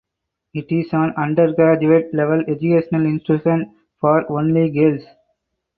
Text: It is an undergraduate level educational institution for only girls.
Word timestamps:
It 0.55 0.71
is 0.71 0.93
an 0.93 1.13
undergraduate 1.15 2.11
level 2.11 2.41
educational 2.47 3.05
institution 3.05 3.75
for 3.99 4.25
only 4.31 4.71
girls. 4.71 5.03